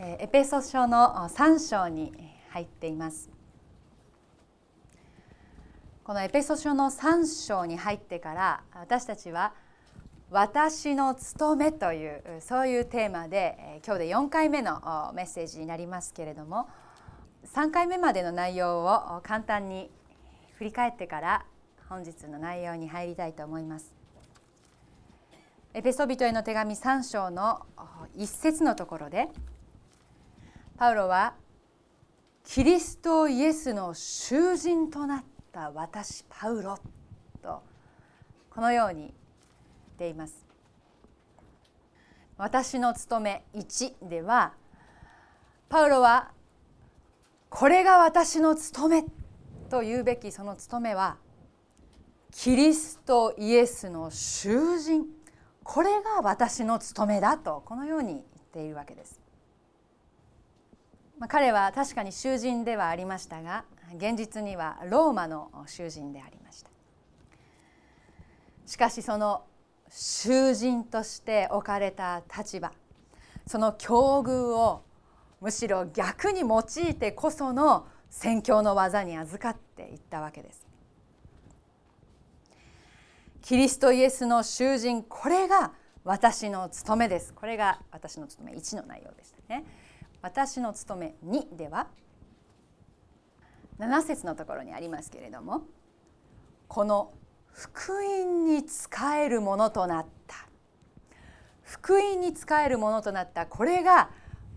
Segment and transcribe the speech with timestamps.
[0.00, 2.12] エペソ書の3章に
[2.50, 3.28] 入っています
[6.04, 9.54] このエペソ書の3章に入ってから私たちは
[10.30, 16.68] 「私の務め」というそういうテーマで今日で4回目のメッセージになりますけれども
[17.46, 19.90] 3回目までの内容を簡単に
[20.54, 21.44] 振り返ってから
[21.88, 23.92] 本日の内容に入りたいと思います。
[25.74, 27.66] エペソビトへの手紙3章の
[28.16, 29.28] 1節のところで
[30.78, 31.34] 「パウロは
[32.44, 36.78] キリストイエスの囚人となった私パウロ
[37.42, 37.64] と
[38.48, 39.12] このように言っ
[39.98, 40.46] ています。
[42.36, 44.52] 私の務め1では
[45.68, 46.30] パウロは
[47.50, 49.04] これが私の務め
[49.68, 51.16] と言うべきその務めは
[52.30, 55.06] キリストイエスの囚人
[55.64, 59.17] これが私の務めだとこのように言っているわけです。
[61.18, 63.64] まあ、彼は確かに囚人ではありましたが
[63.96, 66.70] 現実にはローマの囚人でありました。
[68.66, 69.44] しかしその
[69.90, 72.70] 囚人として置かれた立場
[73.46, 74.82] その境遇を
[75.40, 80.66] むしろ逆に用いてこその宣教の技に預かっていったわけです。
[83.42, 85.72] キリストイエスの囚人これが
[86.04, 87.32] 私の務めです。
[87.32, 89.64] これが私の務め1の内容でしたね。
[90.22, 91.88] 私の務め2では
[93.78, 95.62] 7節のところにありますけれども
[96.68, 97.12] この
[97.58, 100.46] 福音に使えるものとなった。
[101.62, 103.46] 福音に使えるものとなった。
[103.46, 104.10] これが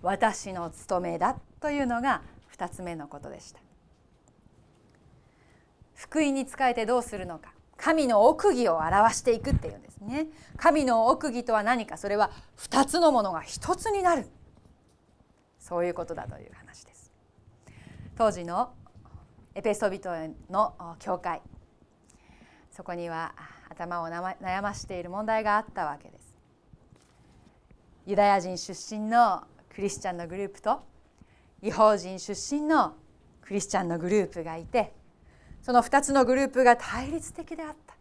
[0.04, 2.22] 私の務めだというのが
[2.56, 3.60] 2つ目のことでした。
[5.96, 7.54] 福音に使えてどうするのか。
[7.76, 10.28] 神の奥義を表していくっていうんですね。
[10.58, 11.98] 神の奥義とは何か。
[11.98, 14.28] それは2つのものが1つになる。
[15.72, 17.14] そういうことだという話です。
[18.18, 18.74] 当時の
[19.56, 20.10] エペソビト
[20.50, 21.42] の教会。
[22.72, 23.34] そこには
[23.70, 26.36] 頭を悩ましている問題があったわけです。
[28.06, 29.44] ユダヤ人出身の
[29.74, 30.84] クリスチャンのグループと
[31.62, 32.98] 違法人出身の
[33.40, 34.92] クリスチャンのグループがいて
[35.62, 37.96] その2つのグループが対立的であった。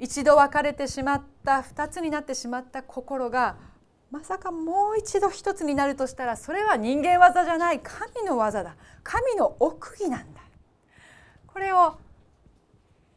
[0.00, 3.73] 一度別れてしまった2つになってしまった心が
[4.14, 8.76] まさかもう一度一つになるとしたらそれは人間技じゃない神の技だ。
[9.02, 10.40] 神の奥義なんだ。
[11.48, 11.96] これを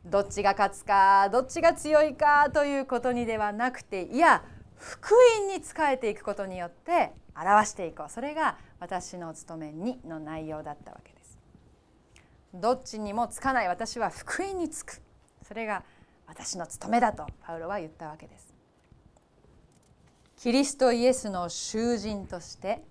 [0.07, 4.43] どっちが勝つかどっちが強いかということにではなくていや
[4.75, 8.09] 福音に仕えていくことによって表していこう。
[8.11, 11.37] それが私の務め2の内容だったわけです。
[12.55, 13.67] どっちにもつかない。
[13.67, 14.99] 私は福音につく。
[15.43, 15.83] それが
[16.25, 18.46] 私の務めだとパウロは言ったわけです。
[20.37, 22.83] キリストイエスの囚人として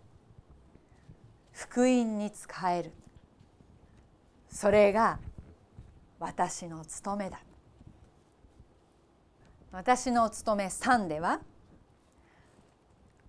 [1.52, 2.92] 福音に仕える。
[4.50, 5.20] それが
[6.18, 7.40] 私の務めだ。
[9.70, 11.40] 私の務め3では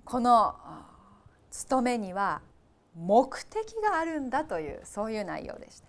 [0.03, 0.55] この
[1.51, 2.41] 務めには
[2.95, 5.87] 目的があるんだというそういう内容でした。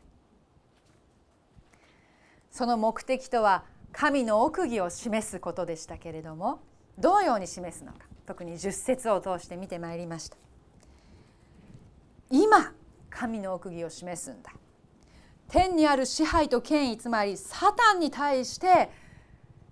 [2.50, 6.60] その目的とは神の奥義を示すことでしたけれども
[6.98, 8.07] どのように示すのか。
[8.28, 10.36] 特に10節を通して見てまいりました。
[12.28, 12.74] 今
[13.08, 14.52] 神の奥義を示すんだ。
[15.48, 18.90] 天にある支配と権威つまりサタンに対して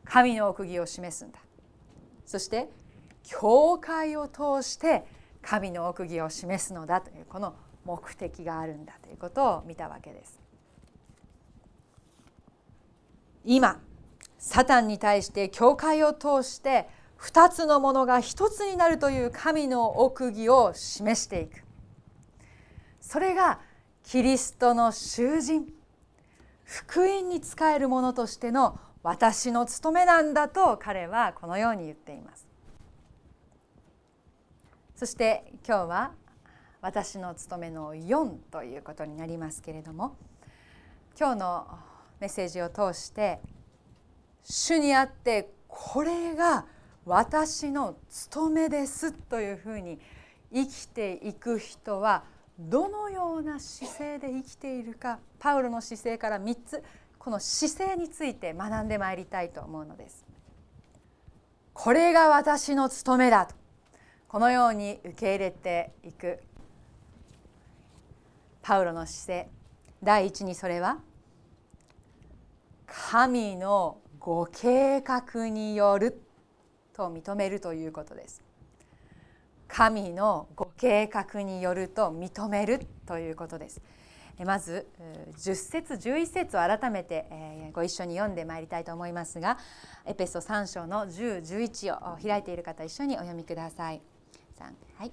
[0.06, 1.38] 神の奥義を示すんだ。
[2.24, 2.70] そして
[3.24, 5.04] 教会を通して
[5.42, 10.40] 神の奥義を示すのだというこの目的があるんだということを見たわけです。
[13.44, 13.82] 今
[14.38, 16.88] サタンに対して教会を通して
[17.20, 21.64] 2つのものが1つになるという神の奥義を示していく。
[23.00, 23.60] それが
[24.02, 25.72] キリストの囚人
[26.64, 32.46] 福音に仕えるものとしての私の務めなんだと彼はこのように言っています。
[34.96, 36.12] そして今日は
[36.80, 40.16] 私の務めの4ということになりますけれども
[41.18, 41.66] 今日の
[42.18, 43.40] メッセージを通して
[44.42, 46.64] 主にあってこれが
[47.06, 50.00] 私の務めですというふうに
[50.52, 52.24] 生きていく人は
[52.58, 56.82] どのような姿勢で生きているかパウロの姿勢から3つ
[57.16, 60.24] この姿勢について学んでまいりたいと思うのです。
[61.72, 63.54] これが私の務めだと
[64.28, 66.40] このように受け入れていく
[68.62, 69.50] パウロの姿勢
[70.02, 70.98] 第一にそれは
[72.86, 76.25] 神のご計画による
[76.96, 78.42] と認めるということです
[79.68, 83.82] 神のご計画によると認めるということです。
[84.44, 84.86] まず
[85.38, 87.26] 10節11節を改めて
[87.72, 89.56] ご一緒に読んでまいりたいと思いますが
[90.04, 94.02] エペソ3章の1011を開いている方一緒にお読みください。
[94.58, 95.12] はい、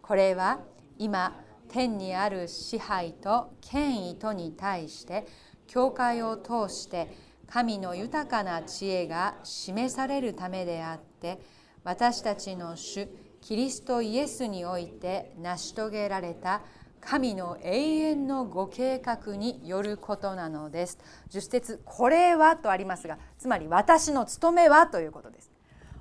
[0.00, 0.60] これは
[0.98, 1.34] 今
[1.68, 5.26] 天にある支配と権威とに対して
[5.66, 7.08] 教会を通して
[7.48, 11.40] 神の豊かな知恵が示されるためであって
[11.84, 13.08] 私たちの主
[13.40, 16.62] キリストイエスにおいて成し遂げられた
[17.00, 20.98] 神の永遠のご計画によることなのです。
[21.30, 25.52] 10節これはとありますがつまり私の務めはということです。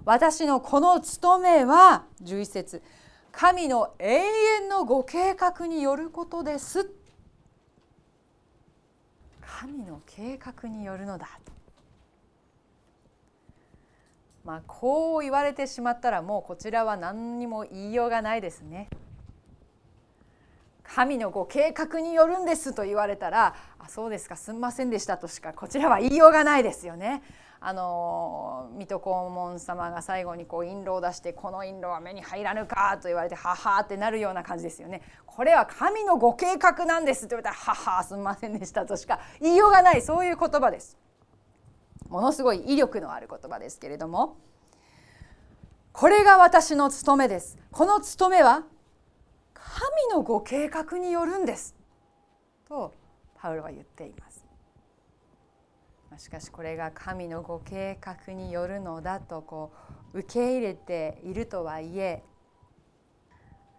[0.06, 2.81] 私のこの務めは11節
[3.31, 6.89] 神の永遠のご計画によることです
[9.57, 11.29] 神の計画によるのだ
[14.43, 18.89] まあこう言われてしまったらもうこちらは何にも言いようがないですね。
[20.83, 27.23] 神のご計画によるんですと言われたら「あそうですかすんませんでした」としかこちらは言いようがないですよね。
[27.67, 35.01] あの水戸黄門様が最後にこう印籠を出して「この印籠は目に入らぬか」と言われて「はは」ってなるような感じですよね。
[35.25, 40.95] これは神のご計画なんですって言われたら「ははすんませんでした」としか言いようがないそういう言葉です。
[42.07, 44.38] ものすごい威力のある言葉ですけれども
[45.91, 47.57] これが私の務めです。
[47.71, 48.63] この務めは
[49.56, 51.73] 神のご計画によるんです
[52.69, 52.94] と
[53.33, 54.25] パウロは言っています。
[56.17, 59.71] しかしこれが神のご計画によるのだとこ
[60.13, 62.23] う受け入れているとはいえ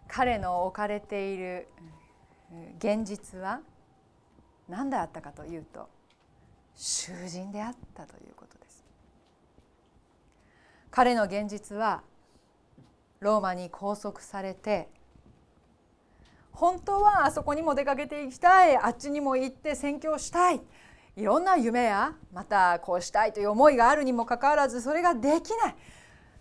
[0.07, 1.67] 彼の置かれている
[2.77, 3.61] 現実は
[4.69, 5.89] 何であったかというと
[6.75, 8.85] 囚人であったということです。
[10.91, 12.03] 彼の現実は
[13.19, 14.89] ローマに拘束されて
[16.51, 20.61] 本当はあそこにも出かけていきたいあっちにも行って宣教したい
[21.17, 25.75] いろんな夢やまたこうしたいという思いがあるにもかかわらずそれができない。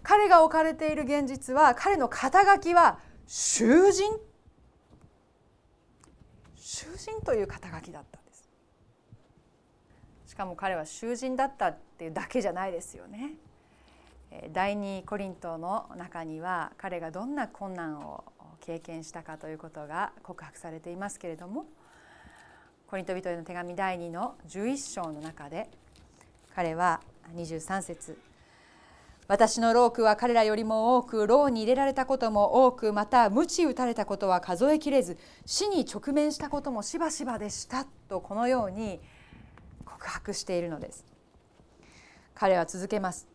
[0.02, 4.12] 彼が置かれている現実は彼の肩書きは囚人。
[6.56, 8.48] 囚人という肩書きだったんです。
[10.26, 13.32] しかも彼は囚人だったっていうだけじゃないですよね。
[14.52, 18.24] 第二コリントの中には彼がどんな困難を
[18.60, 21.64] 経験したかということが告白されていますけれども
[22.88, 25.68] コリント人への手紙第2の11章の中で
[26.54, 27.00] 彼は
[27.34, 28.16] 23節
[29.26, 39.00] 私のロークは彼らよりも多く牢に入れられたことも多くまた鞭打たれたことは数えきれず死に直面したこともしばしばでしたとこのように
[39.84, 41.04] 告白しているのです。
[42.36, 43.26] 彼は続けます。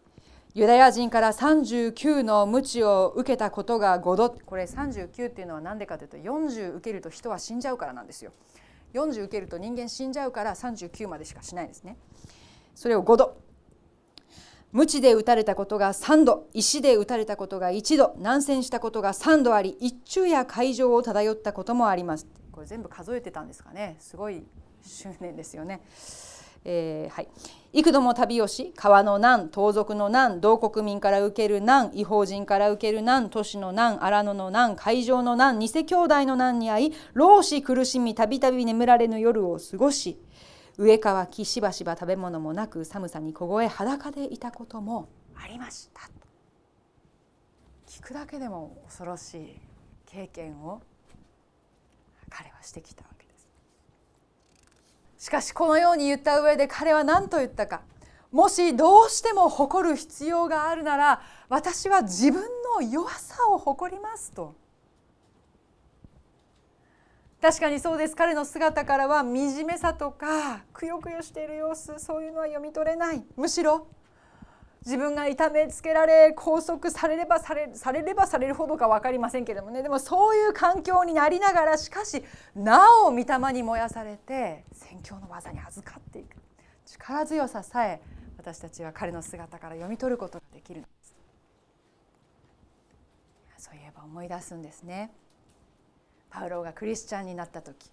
[0.54, 8.32] ユダヤ人から39の鞭を受けたことが5度これ39っていうのは何でかというと40受けると人は死んじゃうからなんですよ。
[8.94, 11.98] 40受けると人間死んじゃうから39までしかしないですね。
[12.76, 13.38] それを5度。
[14.72, 16.48] 鞭で打たれたことが3度。
[16.54, 18.16] 石で打たれたことが1度。
[18.18, 19.78] 難戦したことが3度あり。
[19.80, 22.28] 一昼夜会場を漂ったこともあります。
[22.52, 23.98] これ全部数えてたんですかね。
[24.00, 24.46] すごい
[24.82, 25.82] 執念ですよね。
[26.64, 27.28] えー、はい、
[27.74, 40.20] 幾度も旅をし川の難盗賊の難同国民から受ける難違法人から受ける難都市の難荒野の難海上の難偽兄弟の難に遭い老死苦しみたびたび眠られぬ夜を過ごし
[40.78, 46.10] 上乾きしばしば食べ物もなく寒さに凍え裸でいたこともありました。
[47.88, 49.60] 聞くだけでも恐ろしい
[50.06, 50.82] 経験を
[52.30, 53.21] 彼はしてきたわけ。
[55.22, 57.82] しかしこのように言った上で彼は何と言ったか。
[58.32, 62.42] もしどうしても誇る必要があるなら私は自分
[62.76, 64.56] の弱さを誇りますと。
[67.40, 68.16] 確かにそうです。
[68.16, 73.24] 彼の姿からは惨めさとかくよくよしている様子そういうのは読み取れない。
[73.38, 73.86] むしろ
[74.84, 79.84] 自分が痛めつけられ拘束されればされされればされるほどか分かりませんけどもね。
[79.84, 82.24] でもそういう環境になりながらしかし
[82.56, 86.36] なお御霊に燃やされて宣教の技に預かっていく。
[86.86, 88.02] 力強ささえ
[88.38, 91.16] 私たちは彼の姿から読み取ることができるんです。
[93.58, 95.12] そういえば思い出すんですね
[96.32, 97.92] パウロがクリスチャンになった時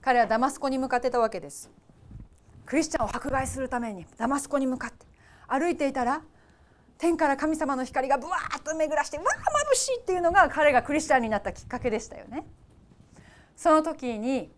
[0.00, 1.70] 彼はダマスコに向かってたわけです。
[2.64, 4.95] クリスチャンを迫害するためにダマスコに向かって
[5.48, 6.22] 歩いていたら
[6.98, 12.46] 天から神様の光がぶわーっと巡らしてわあ眩しいっていうのが彼がクリスチャンになったきっかけでしたよね。
[13.54, 14.50] その時に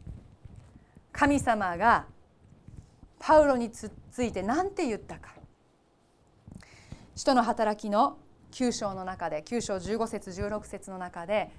[1.13, 2.07] 神様が
[3.19, 5.35] パウロにつついて何て言ったか
[7.15, 8.19] 使徒の働きの
[8.53, 11.51] 9章の中で9章15節16節の中で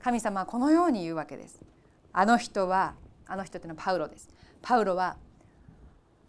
[0.00, 1.60] 神様はこのように言うわけです。
[2.12, 2.94] あの人は
[3.26, 4.28] あの人っていうのはパウロです。
[4.62, 5.16] パウロは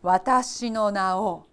[0.01, 1.45] 私の名を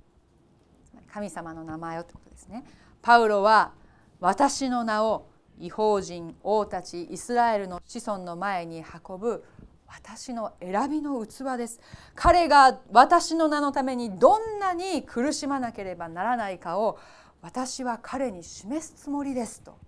[1.17, 2.63] 神様の名前をってことですね。
[3.01, 3.73] パウロは
[4.21, 9.43] 私の名を違法人王たちイスラエルの子孫の前に運ぶ
[9.87, 11.81] 私の選びの器です
[12.15, 16.99] 彼が私の名のためにどんなに苦しまなければならないかを
[17.41, 19.79] 私は彼に示すつもりですと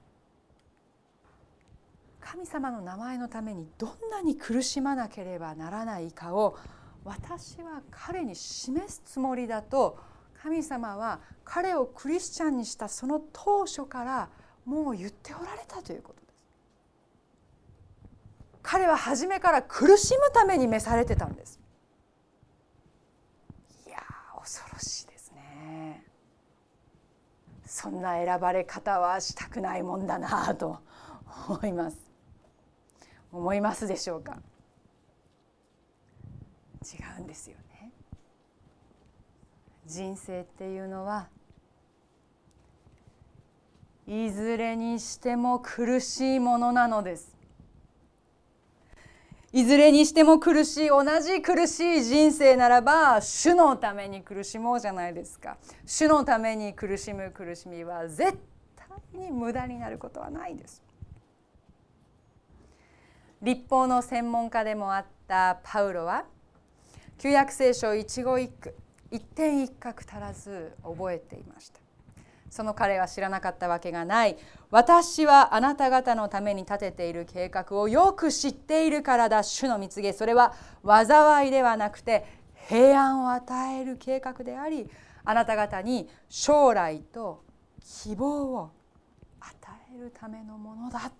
[2.20, 6.56] 神様の名前のためにどんなに苦しまなければならないかを
[7.04, 9.98] 私は彼に示すつもりだと
[10.42, 14.28] 神様は彼をクリスチャンにしたその当初から
[14.64, 16.28] もう言っておられたということです。
[18.62, 21.58] 彼は初めから苦しむために召されてたんです。
[23.86, 23.98] いや
[24.38, 26.04] 恐ろしいですね。
[27.64, 30.78] そんな選ばれ方はしたくないもんだなと
[31.48, 31.98] 思います。
[33.32, 34.38] 思いますでしょうか？
[36.82, 37.67] 違うんですよね。
[39.88, 41.28] 人生っていうのは
[44.06, 47.34] いずれにしても苦しいものなのです。
[49.50, 55.56] いずれにしても苦しい同じ苦しい人生ならば主のために苦しもうじゃないですか。
[55.86, 58.38] 主のために苦しむ苦しみは絶
[58.76, 60.82] 対に無駄になることはないです。
[63.40, 66.26] 立法の専門家でもあったパウロは
[67.16, 68.74] 旧約聖書一語一句
[69.10, 71.80] 一点一画足らず覚えていました。
[72.50, 74.36] その彼は知らなかったわけがない。
[74.70, 79.42] 私はあなた方のために立てている計画をよく知っているからだ。
[79.42, 80.12] 主の蜜げ。
[80.12, 82.24] それは災いではなくて
[82.68, 84.90] 平安を与える計画であり
[85.24, 87.44] あなた方に将来と
[87.82, 88.70] 希望を
[89.40, 89.54] 与
[89.94, 91.12] えるためのものだ。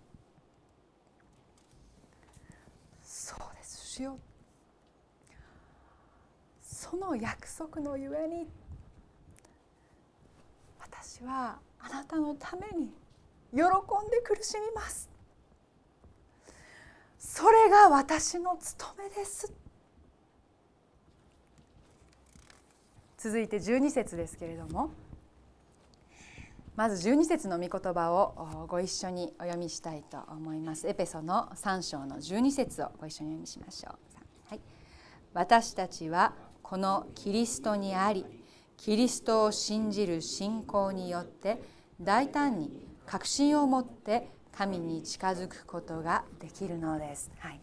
[3.03, 3.87] そうです。
[3.97, 4.19] 主よ。
[6.81, 8.47] その約束のゆえに
[10.79, 12.93] 私はあなたのために
[13.53, 15.11] 喜んで苦しみます。
[17.19, 19.53] それが私の務めです。
[23.17, 24.93] 続いて12節ですけれども
[26.77, 30.87] まず12節の御言葉をご一緒にお読みしたいと思います。
[30.87, 33.99] エペソの3章の12節をご一緒にお読みしましょう、
[34.51, 34.61] はい、
[35.35, 38.27] 私たちはこのキリストにあり
[38.77, 41.63] キリストを信じる信仰によって
[41.99, 47.31] 大胆に確信を持って神に近づくことができるのです。
[47.39, 47.61] はい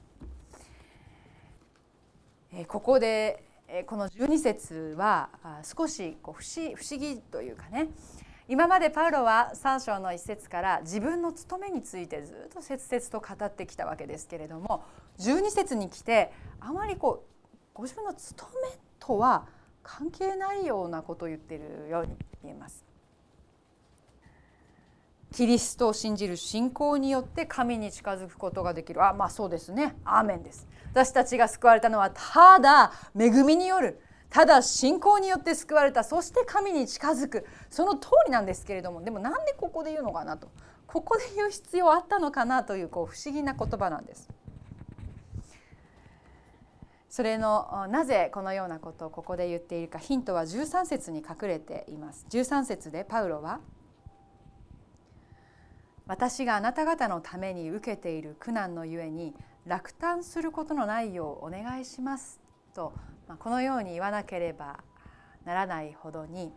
[2.51, 3.43] えここで
[3.85, 5.29] この12節は
[5.63, 7.89] 少しこう不思不思議というかね
[8.47, 14.83] 今までパウロは3章の一節から自分の務めについてずっと切々と語ってきたわけですけれども
[15.19, 17.35] 12節に来てあまりこう
[17.75, 19.46] ご自分の務めとは
[19.84, 22.86] 関係ないようなことを言っているように見えます。
[25.34, 29.05] キリストを信じる信仰によって神に近づくことができる。
[29.05, 29.98] あまあそうですね。
[30.05, 30.65] アーメンです。
[30.91, 34.00] 私たちが救われたのはただ恵みによる。
[34.29, 36.05] ただ信仰によって救われた。
[36.05, 37.46] そして神に近づく。
[37.70, 39.03] その通りなんですけれども。
[39.03, 40.48] でもなんでここで言うのかなと。
[40.88, 44.29] ここで言う必要あったのかなというこう不思議な言葉なんです。
[47.15, 52.25] それのなぜこのようなことをここで言っているかヒントは13節に隠れています。
[52.29, 53.62] 13節でパウロは
[56.07, 59.34] 私があなた方のために受けている苦難のゆえに
[59.65, 62.41] 落胆することのないようお願いします。
[62.74, 62.91] と、
[63.29, 64.84] まあ、このように言わなければ
[65.45, 66.51] ならないほどに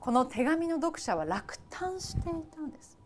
[0.00, 2.98] この手紙の読者は落胆していたんです。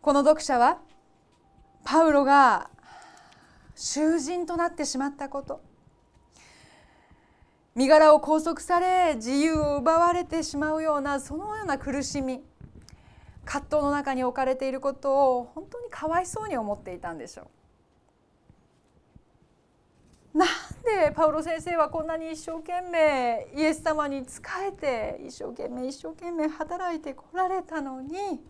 [0.00, 0.78] この読者は
[1.84, 2.70] パウロが
[3.76, 5.60] 囚人となってしまったこと
[7.74, 12.42] 身柄を拘束され自由を奪われてしまうようなそのような苦しみ
[13.44, 17.42] 葛藤の中に置かれていることを本当にかわいそうに思っていたんでしょ
[20.34, 20.38] う。
[20.38, 20.48] なん
[20.84, 28.42] でパウロ先生はこんなに一生懸命イエス様に仕えて一生懸命一生懸命働いてこられたのに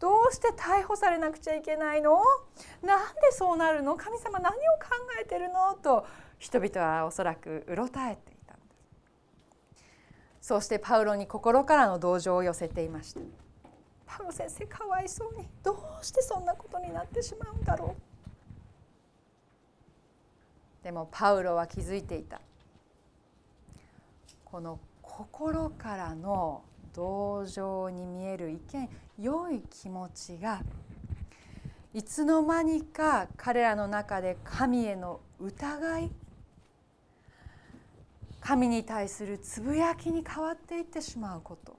[0.00, 2.18] どうして逮捕されなくちゃいけないの？
[2.82, 3.96] なんでそうなるの？
[3.96, 4.58] 神様何を考
[5.20, 5.74] えてるの？
[5.74, 6.06] と
[6.38, 8.56] 人々はおそらくうろたえていた
[10.40, 13.20] そうしてパウロに心からの同情を寄せていました。
[14.06, 17.96] パウロ先生かわいそうにどうしてそんなことになってしまうんだろ
[20.82, 20.84] う？
[20.84, 22.40] でもパウロは気づいていた。
[24.44, 26.62] この心からの
[26.94, 30.62] 同情に見える一見良い気持ちが
[31.92, 36.10] いつの間にか彼らの中で神への疑い
[38.40, 41.76] 神に対するつぶやきに変わっていってしまうこと。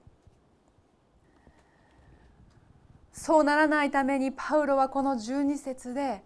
[3.12, 6.22] そうならないためにパウロはこの12節で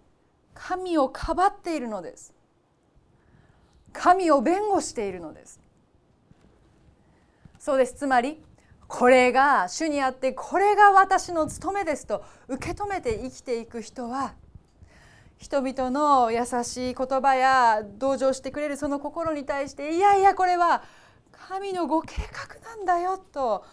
[0.54, 2.34] 神をかばっているのです。
[3.92, 5.60] 神を弁護しているのです。
[7.58, 7.94] そうです。
[7.94, 8.42] つまり
[8.90, 14.34] これが主にあってこれが私の務めですと受け止めて生きていく人は
[15.38, 20.82] 人々の優しい言葉や同情してくれるその心に対していやいやこれは
[21.30, 23.64] 神のご計画なんだよと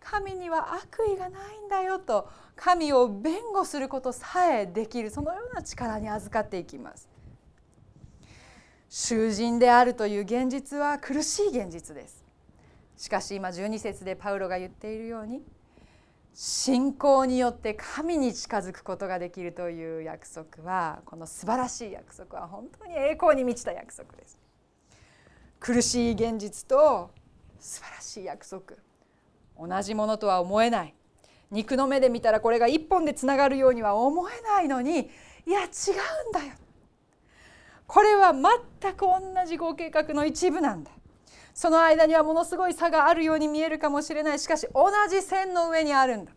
[0.00, 7.06] 神には悪意がないんだよと神を弁護することさえできるそのような力に預かっていきます。
[8.88, 12.17] 囚人であるという現実は苦しい現実です。
[12.98, 15.40] しかし今12節でパウロが言っているように
[16.34, 24.38] 信仰によって神に近づくことができるという約束はこの素晴らしい約束は本当に栄光に満ちた約束です。
[25.60, 27.10] 苦しい現実と
[27.60, 28.62] 素晴らしい約束。
[29.58, 30.94] 同じものとは思えない。
[31.50, 35.08] 肉の目で見たらこれが一本でつながるようには思えないのに
[35.46, 36.54] いや違うんだよ。
[37.86, 40.90] これは全く同じご計画の一部なんだ。
[41.58, 44.38] その間にはものすごい差があるように見えるかもしれない。
[44.38, 46.30] しかし同じ線の上にあるんだ。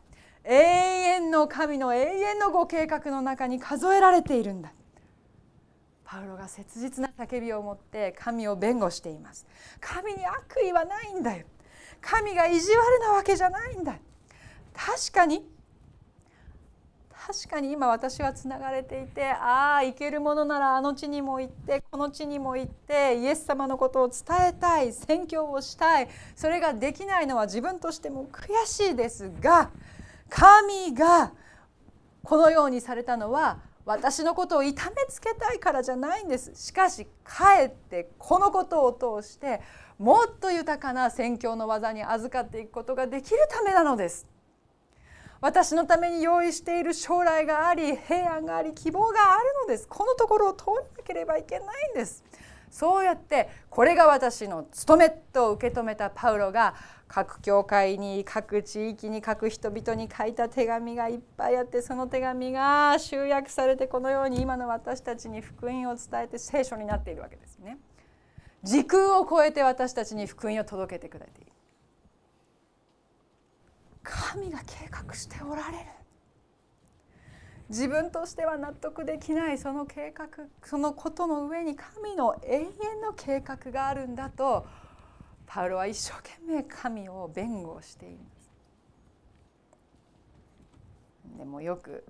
[0.43, 4.73] 永遠の神の永遠のご計画の中に数えられているんだ。
[6.03, 9.45] パウロが切実な叫びを持って神を弁護しています。
[9.79, 11.45] 神に悪意はないんだよ。
[12.01, 13.99] 神が意地悪なわけじゃないんだ。
[14.73, 15.47] 確かに
[17.27, 26.09] 確かに今私はつながれていてああ行けるものならあの地にも行ってこの地にも行ってイエス様のことを伝えたい宣教をしたい。
[26.35, 29.69] それができないのは自分としても悔しいですが
[30.29, 31.31] 神が
[32.23, 36.51] このようにされたのは私のことを痛めつけたいからじゃないんです。
[36.55, 39.61] しかしかえってこのことを通して
[40.00, 44.30] もっと豊かな宣教の技に預かっていくことができるためなのです。
[45.41, 52.23] 私のために用意している将来があり平安があり希望があるのですこのところを通らなければいけないんです
[52.69, 56.75] そうやってこれが私の務めと受け止めたパウロが
[57.07, 67.77] 各教会に各地域に各人々に書いた手紙がいっぱいあってその手紙が集約されてこのように今の私たちに福音を伝えて聖書になっているわけですね。
[68.63, 71.50] 時空を超えて私たちに福音を届けてくれている。
[74.03, 75.85] 神が計画しておられる
[77.70, 80.27] 自分としては納得できないその計画
[80.64, 82.66] そのことの上に神の永遠
[83.01, 84.68] の計画があるんだと
[85.46, 88.51] パウロは一生懸命神を弁護しています。
[91.37, 92.05] でもよく、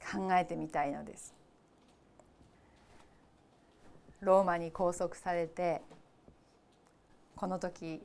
[0.00, 1.34] 考えてみたいのです。
[4.20, 5.82] ローマに拘束されて
[7.34, 8.00] この時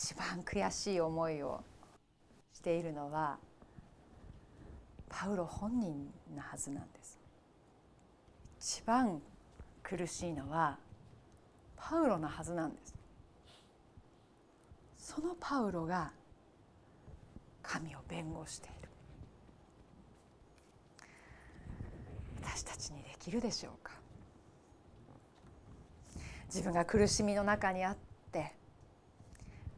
[0.00, 1.60] 一番悔しい思いを
[2.54, 3.36] しているのは
[5.08, 7.18] パウロ本人なはずなんです。
[8.60, 9.20] 一番
[9.82, 10.78] 苦しいのは
[11.76, 12.94] パウロなはずなんです。
[14.96, 16.12] そのパウロが
[17.60, 18.88] 神を弁護している。
[22.44, 23.94] 私たちにできるでしょうか。
[26.44, 27.96] 自分が苦しみの中にあっ
[28.30, 28.57] て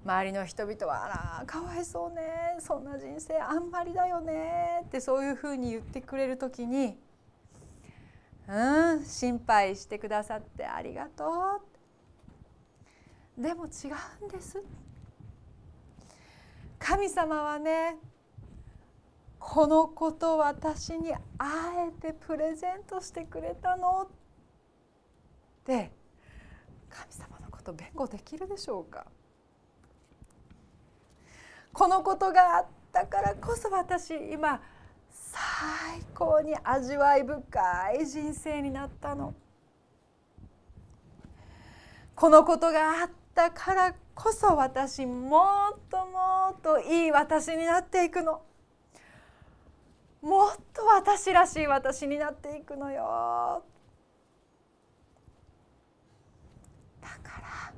[0.04, 1.04] 周りの人々は
[1.38, 2.56] 「あらかわいそうね。
[2.58, 6.98] そんな人生あんまりだよね」ってそういうふうに言ってくれる時に
[8.48, 11.60] 「うん心配してくださってありがと
[13.36, 13.68] う」でも違
[14.22, 14.62] うんです
[16.78, 17.98] 神様はね
[19.38, 24.08] このこと私にあえてプレゼントしてくれたのっ
[25.64, 25.92] て
[26.88, 29.06] 神様のこと弁護できるでしょうか？
[31.72, 34.60] このことがあったからこそ私今
[35.10, 39.34] 最高に味わい深い人生になったの。
[42.14, 48.42] このことがあったからこそ私もっともっといい私になっていくの。
[50.20, 53.64] もっと私らしい私になっていくのよ。
[57.00, 57.72] だから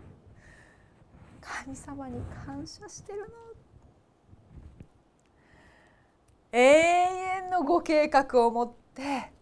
[1.41, 3.52] 神様に感謝してるの。
[6.53, 9.33] 永遠のご計画を持って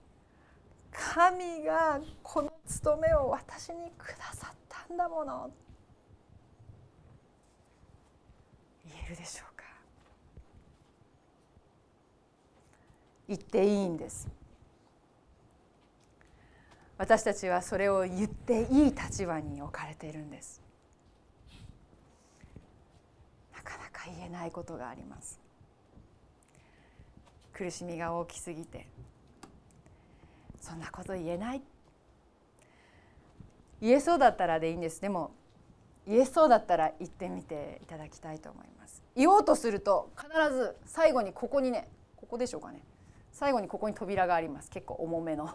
[0.93, 5.51] 神がこの務めを私にくださったんだもの。
[8.87, 9.65] 言えるでしょうか？
[13.29, 14.29] 言っていいんです。
[16.97, 20.61] 私たちはそれを言っていい立場に置かれているんです。
[23.55, 25.40] なかなか言えないことがあります。
[27.61, 28.87] 苦しみが大きすぎて。
[30.63, 31.63] そんなこと言えない。
[33.83, 35.03] 言えそうだったらでいいんです。
[35.03, 35.33] でも
[36.07, 39.03] 言えそうだったら言ってみていただきたいと思います。
[39.15, 42.83] 言おうとすると必ず最後にここにねここでしょうかね。
[43.31, 44.71] 最後にここに扉があります。
[44.71, 45.51] 結構重めの。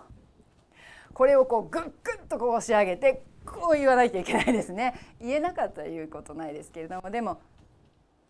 [1.12, 1.92] これをこうグッグ
[2.24, 4.94] ッとこう押し上げてこう言わなきゃいけないですね。
[5.20, 7.10] 言えなかったら言うことないですけれども。
[7.10, 7.42] でも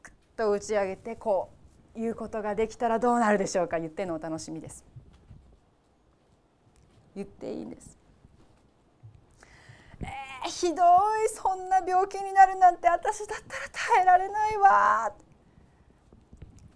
[0.01, 1.64] グッと打ち上げてこう
[1.95, 3.79] 言うことができたらどうなるでしょうか。
[3.79, 4.83] 言ってのお楽しみです。
[7.15, 7.97] 言っていいんです。
[10.01, 15.13] えー、ひどいそんな病気になるなんて私だったら耐えられないわ。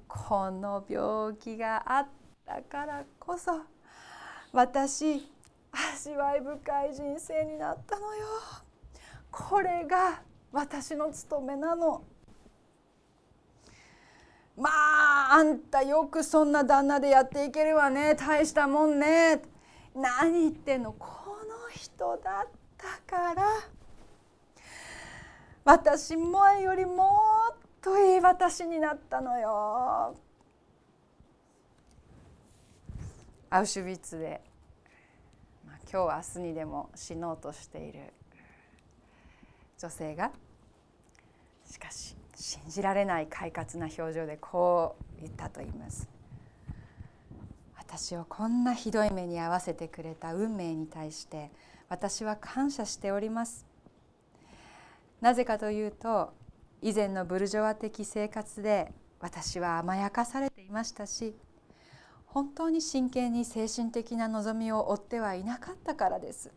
[0.07, 2.07] この病気があっ
[2.45, 3.61] たからこそ
[4.51, 5.29] 私
[5.71, 8.25] 味わい深い人生になったのよ。
[9.31, 12.03] これが私の務めなの。
[14.59, 18.15] まああんたよくそんな旦那でやっていけるわね。
[18.15, 19.41] 大したもんね。
[19.95, 21.07] 何言ってんのこ
[21.47, 23.43] の人だったから。
[25.63, 27.09] 私前よりも
[27.53, 30.15] っといい私になったのよ。
[33.49, 34.41] アウシュビッツで、
[35.65, 38.13] まあ、今日明日にでも死のうとしている
[39.77, 40.31] 女性が。
[41.65, 46.07] しかし信じられない快活な表情でこう言ったと言います。
[47.77, 51.51] 私をこんなひどい目に遭わせてくれた運命に対して
[51.89, 53.65] 私は感謝しております。
[55.19, 56.31] なぜかというと
[56.81, 61.35] 以前のブルジョワ的生活で私は甘やかされていましたし
[62.25, 66.51] 本当に真剣に精神的な望みを追ってはいなかったからです。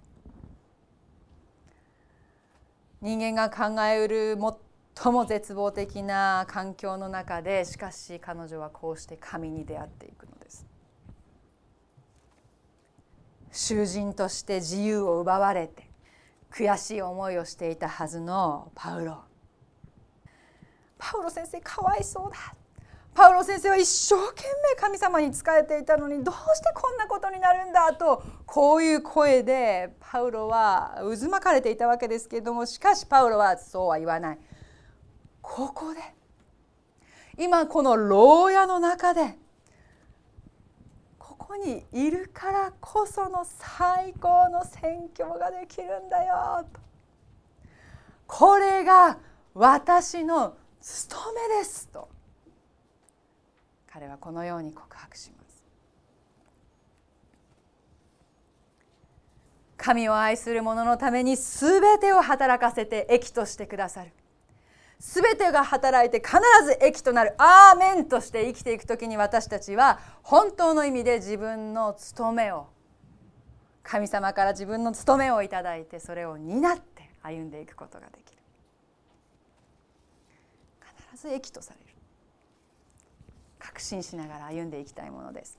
[3.01, 4.37] 人間が考えうる
[4.95, 10.67] 最も絶望的な環境の中でしかし彼女はこうして神に出会っていくのです。
[13.51, 15.91] 囚人として自由を奪われて
[16.51, 19.19] 悔しい思いをしていたはずのパウロ。
[20.99, 22.55] パウロ先生かわいそうだ。
[23.15, 27.93] パウロ先生は一生懸命神様に仕えていたのにどうしてこんなことになるんだ？
[27.93, 34.39] とこういう声でパウロは渦巻かれていたわけですけれどもしかしパウロはそうは言わない。
[35.43, 36.01] ここで。
[37.37, 39.37] 今この牢屋の中で
[41.19, 46.65] ここにいるからこその最高の宣教ができるんだよ。
[46.73, 46.81] と
[48.27, 49.19] これが
[49.55, 51.89] 私の務めです。
[51.89, 52.09] と。
[53.87, 55.63] 彼はこのように告白します。
[59.77, 64.13] 神を愛する者のために全てを働かせて益としてくださる。
[65.05, 72.69] 全てが働いて必ず益となるアーメンとして生きていく時に私たちは本当の意味で自分の務めを
[73.83, 78.39] 神様から自分の務めをいただいてそれを担って歩んでいくことができる。
[81.11, 81.97] 必ず益とされる。
[83.59, 85.59] 確信しながら歩んでいきたいものです。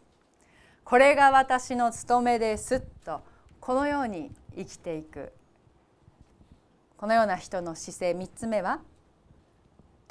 [0.86, 3.20] これが私の務めですと
[3.60, 5.34] このように生きていく。
[6.96, 8.80] このような人の姿勢3つ目は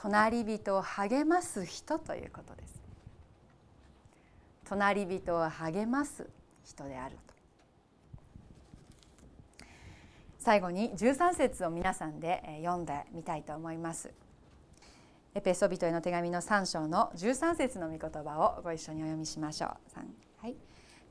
[0.03, 2.83] 隣人を励ます人ということです。
[4.65, 6.29] 隣人を励ます
[6.65, 7.33] 人であると。
[10.41, 14.13] 最後に13節を皆さんで読んでみたいと思います。
[15.37, 19.71] エペソビトへの手紙の3章の13節の御言葉をご一緒にお読みしましょう。
[20.39, 20.57] はい、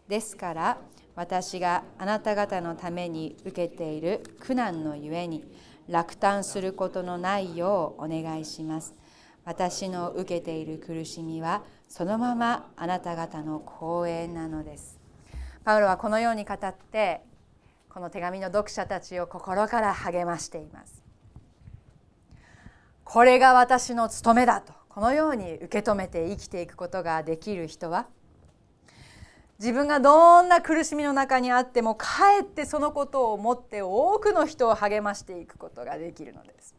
[0.10, 0.78] ですから
[1.16, 5.46] 私があなた方のために受けている苦難のゆえに
[5.88, 8.96] 落胆することのないようお願いします。
[9.44, 15.00] 私の受けている苦しみはそのままあなた方の光栄なのです。
[15.64, 17.22] パウロはこのように語って
[17.90, 21.02] この手紙の読者たちを心から励ましています。
[23.04, 28.08] これが私の務めだとこのように受け止めて生きていくことができる人は
[29.62, 36.76] 自分がどんな苦しみの中にあってもかえってそのことを思って多くの人を励ましていくことができるのです。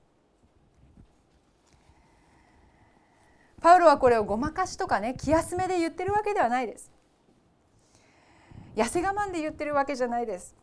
[3.61, 6.90] パウロはこれをごまかしとかね気休めで言ってるわけではないです。
[8.75, 10.57] 痩せ我慢で言ってるわけじゃないです。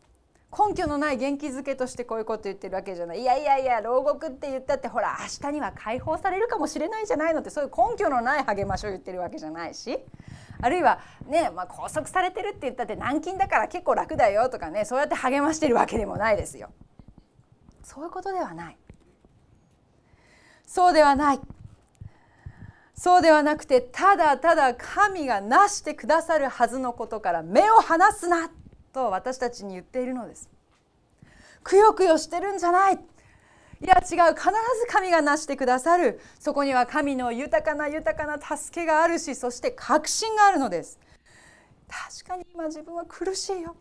[0.52, 10.00] 根拠のない元気づけとしてこういうこと言ってるわけじゃないいやいやいや牢獄って言ったってほら明日には解放されるかもしれないじゃないのってそういう根拠のない励ましを言ってるわけじゃないし
[10.60, 16.70] あるいはね、まあ、拘束されてるって言ったって軟禁だから結構楽だよとかねそうやって励ましてるわけでもないですよ。
[17.82, 18.76] そういうことではない。
[20.66, 21.40] そうではない。
[22.94, 28.50] そうではなくてただただ神がなしてくださるはずのことから目を離すな
[28.92, 30.50] と私たちに言っているのです。
[31.62, 32.98] くよくよしてるんじゃない
[33.82, 34.34] いや違う。
[34.34, 36.20] 必ず神がなしてくださる。
[36.38, 40.98] そこには神の豊かな豊かな助けがあるしそして確信があるのです。
[41.88, 43.74] 確かに今自分は苦しいよ。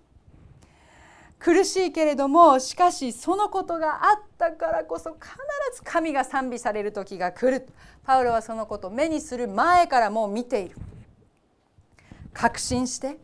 [1.37, 5.27] 苦しいけれどもしかしそのことがあったからこそ必
[5.75, 7.67] ず神が賛美される時が来る。
[8.03, 10.77] パウロはそのことを目にする前からもう見ている。
[12.33, 13.17] 確信して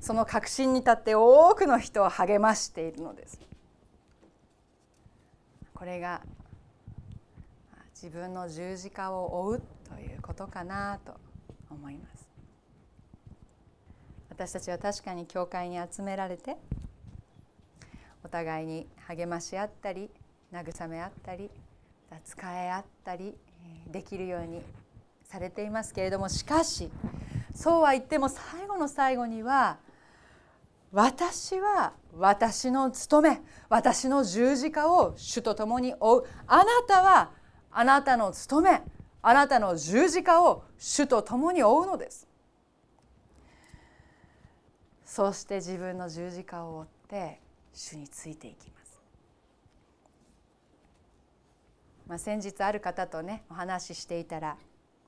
[0.00, 3.47] その確信に立って多くの人を励ましているのです。
[5.78, 6.22] これが
[7.94, 11.14] 自分の十字架を追うということかなと
[11.70, 12.28] 思います。
[14.28, 16.56] 私たちは確かに教会に集められて
[18.24, 20.10] お互いに励まし合ったり
[20.52, 21.48] 慰め合ったり
[22.24, 23.36] 使え合ったり
[23.86, 24.62] できるように
[25.24, 26.90] されていますけれどもしかし
[27.54, 29.78] そうは言っても最後の最後には
[30.90, 36.26] 私は私の務め私の十字架を主と共に追う。
[36.46, 37.30] あなたは
[37.70, 38.82] あなたの務め
[39.20, 42.26] あなたの十字架を主と共に追うのです。
[45.04, 47.40] そして自分の十字架を追って
[47.72, 49.00] 主についていきます、
[52.06, 54.56] まあ、先日ある方とねお話ししていたら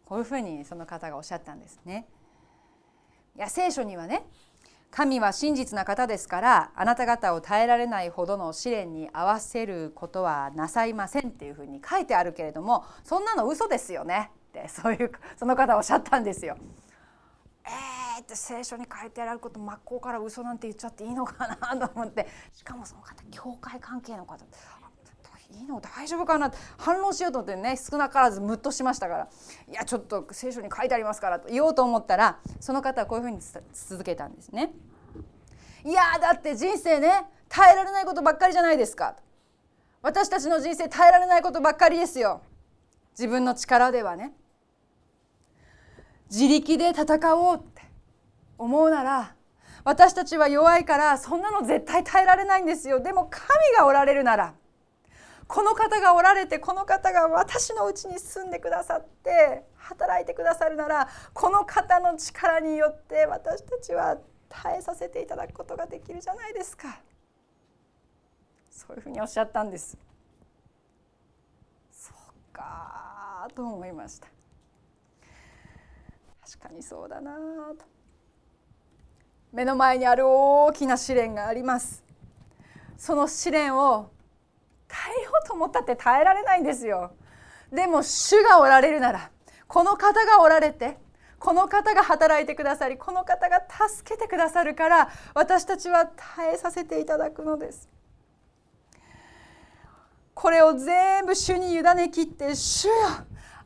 [0.05, 2.07] こういうふうにその方がおっしゃったんですね。
[3.37, 4.27] いや聖書にはね
[4.90, 14.31] 神は真実な方ですからあなた方を耐えられないほどの試練に合わせることはなさいませんっていうふうに書いてあるけれどもそんなの嘘ですよね。
[14.50, 16.57] ってそういうその方おっしゃったんですよ。
[17.64, 22.26] えーって聖書に書いてあること真っ向から嘘なんて言っちゃっていいのかなと思って。
[22.53, 24.44] しかもその方教会関係の方。
[25.70, 29.28] の大丈夫かな反論しようと思ってね少なからずムッとしましたから。
[29.70, 33.38] いやちょっと聖書に書いてありますからと言おうと思ったらその方はこういうふうに
[33.72, 34.72] 続けたんですね。
[35.85, 39.16] いやだって人生ね耐えられないことばっかりじゃないですか。
[40.02, 42.42] 私たちの人生耐えられないことばっかりですよ。
[43.12, 44.33] 自分の力ではね。
[46.30, 47.83] 自力で戦おうって
[48.56, 49.35] 思うなら
[49.83, 53.00] 私たちは弱いからそんなの絶対耐えられないんですよ。
[53.00, 53.44] でも神
[53.76, 54.54] がおられるなら
[55.51, 64.17] この方がおられてこの方が私のうちに住んでくださって働いてくださるならこの方の力によって私たちは
[64.49, 67.01] 耐えさせていただくことができるじゃないですか。
[68.71, 69.99] そういうふうにおっしゃったんです。
[71.91, 74.29] そうかと思いました。
[76.49, 77.33] 確かにそうだな
[77.77, 77.85] と。
[79.53, 82.05] 目の前にある大きな試練があります。
[82.97, 84.13] その試練を
[84.90, 87.12] 耐えようと思ったって耐えられないんですよ。
[87.72, 89.31] でも主がおられるなら
[89.68, 90.98] この方がおられて
[91.38, 97.88] この方が働いてくださりこの方が助けてくださるから私たちは耐えさせていただくのです。
[100.35, 102.92] これを全部主に委ねきって主よ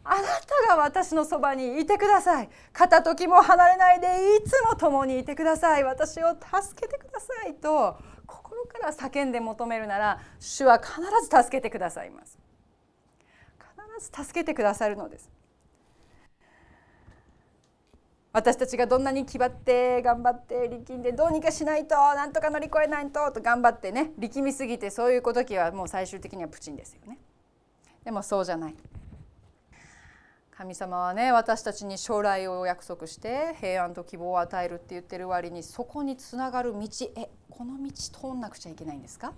[0.06, 0.22] あな
[0.68, 2.50] たが私のそばにいてください。
[2.72, 5.84] 片時も離れないでいつも共にいてください。
[5.84, 12.38] 私を助けてくださいと心から叫んで求めるなら主は必ず助けてくださいます。
[13.58, 15.30] 必ず助けてくださるのです。
[18.32, 27.18] 私たちがどんなに気張って頑張って力んでどうにかしないとなんとか乗り越えないとと頑張ってね力みすぎてそういう時はもう最終的にはプチンですよね。
[28.04, 28.74] でもそうじゃない。
[30.56, 36.88] 神様はね私たちに将来を約束して平安と希望を与えるって言ってる割にそこにつながる道。
[37.16, 39.32] えこの道通んなくちゃいけないんですか？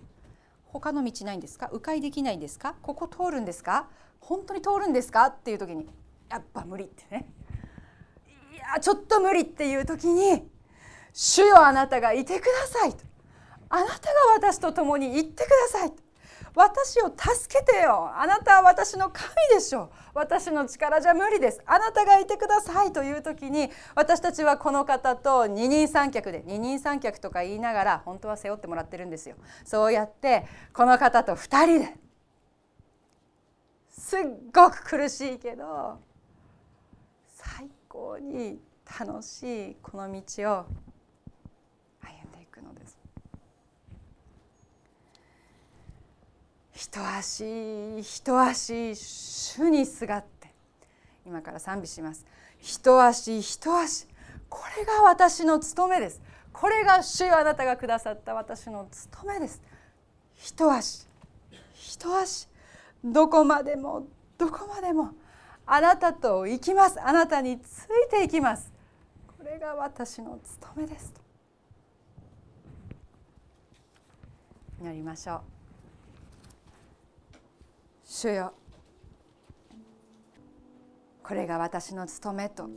[0.67, 1.71] 他の道ないんですか？
[1.73, 2.75] 迂回できないんですか？
[2.83, 3.89] ここ通るんですか？
[4.21, 5.27] 本当に通るんですか？
[5.27, 5.89] っていう時に
[6.29, 7.27] やっぱ無理ってね。
[8.53, 10.51] いやちょっと無理っていう時に
[11.15, 13.05] 「主よあなたがいてください」と
[13.71, 13.99] 「あなたが
[14.35, 16.06] 私と共に行ってください」と。
[16.57, 18.11] 私を助けてよ。
[18.17, 21.61] あなたは私の神でしょ私の力じゃ無理です。
[21.67, 29.37] あなたがいてくださいという時に私たちはこの方と二人三脚で二人三脚とか言いながら本当は背負ってもらってるんですよ。
[29.67, 31.95] そうやってこの方と2人で
[33.91, 34.21] すっ
[34.55, 36.01] ごく苦しいけど
[37.35, 38.59] 最高に
[38.99, 40.67] 楽しいこの道を
[42.01, 42.99] 歩んでいくのです
[46.77, 48.23] 一足一
[48.55, 50.53] 足主にすがって。
[51.25, 52.27] 今から賛美します。
[52.61, 54.07] 一足一足。
[54.51, 56.21] これが私の務めです。
[56.53, 58.35] これが主よあなたがくださった。
[58.35, 59.63] 私の務めです。
[60.37, 61.09] 一足。
[61.73, 62.47] 一足。
[63.03, 65.13] どこまでもどこまでも
[65.65, 67.01] あなたと行きます。
[67.01, 68.71] あなたについていきます。
[69.39, 71.11] これが私の務めです。
[71.11, 71.21] と
[74.83, 75.56] 祈りましょう。
[78.09, 78.55] 主よ。
[81.25, 82.71] これが私の務めと。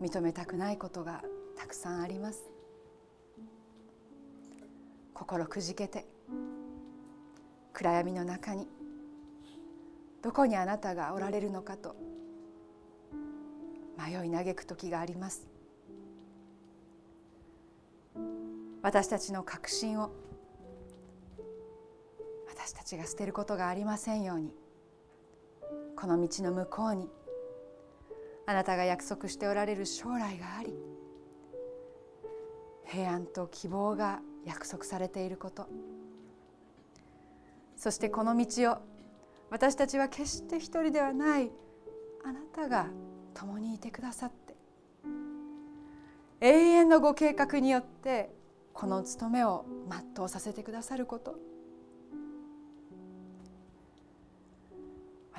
[0.00, 1.22] 認めたくないことが
[1.54, 2.42] たくさんあります。
[5.12, 6.06] 心くじけて。
[7.74, 8.66] 暗闇の中に。
[10.22, 11.96] どこにあなたがおられるのかと。
[13.98, 15.46] 迷い嘆く時があります。
[18.80, 20.10] 私たちの確信を。
[22.64, 24.50] 私たちが捨てることがありませんように。
[25.96, 27.10] この道の向こうに
[28.46, 30.74] あなたが約束しておられる将来があり
[32.86, 35.68] 平安と希望が約束されていること。
[37.76, 38.78] そしてこの道を
[39.50, 41.50] 私たちは決して一人ではない
[42.24, 42.86] あなたが
[43.34, 44.54] 共にいてくださって
[46.40, 48.30] 永遠のご計画によって
[48.72, 49.66] この務めを
[50.16, 51.53] 全うさせてくださること。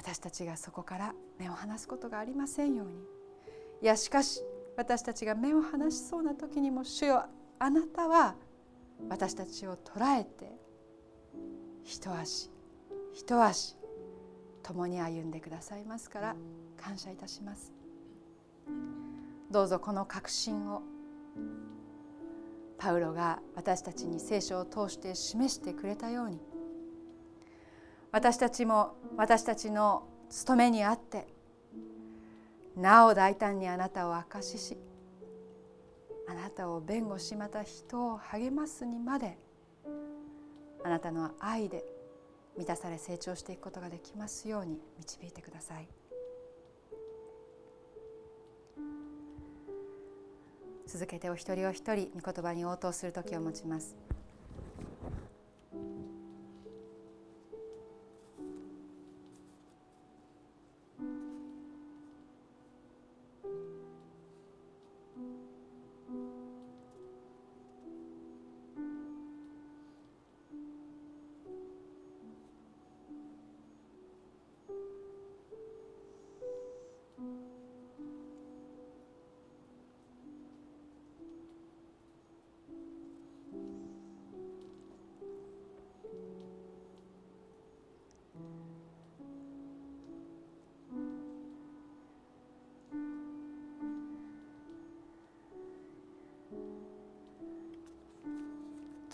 [0.06, 2.94] 私たちがそこから目を離すことがありませんように。
[3.82, 4.40] いやしかし
[4.78, 7.26] 私たちが目を離しそうな時にも主よ
[7.58, 8.36] あなたは
[9.10, 10.52] 私たちを捉えて
[11.84, 12.52] 一足
[13.14, 13.78] 一足
[14.62, 16.36] 共に歩んでくださいますから
[16.78, 17.74] 感謝いたします。
[19.50, 20.84] どうぞこの確信を
[22.78, 26.40] パウロが私たちに聖書を通して示してくれたように
[28.16, 31.28] 私たちも私たちの務めにあって
[32.78, 34.78] なお大胆にあなたを証しし
[36.26, 39.38] あなたを弁護しまた人を励ますにまで
[40.86, 41.84] あなたの愛で
[42.58, 45.88] 満たされ成長していくことができますように導いてください。
[50.88, 53.98] 続けてお一人お一人御言葉に応答する時を持ちます。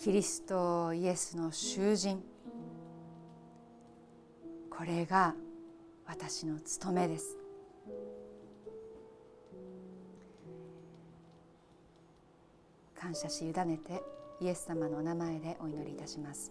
[0.02, 2.20] キリストイエスの囚人。
[4.68, 5.32] これが
[6.04, 7.38] 私の務めです。
[12.98, 14.02] 感謝し委ねて
[14.40, 16.50] イエス様のお名前でお祈りいたします。